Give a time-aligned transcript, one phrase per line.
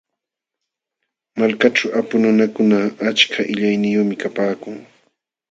[1.39, 2.77] Malkaaćhu apu nunakuna
[3.09, 4.77] achak qillaniyuqmi kapaakun.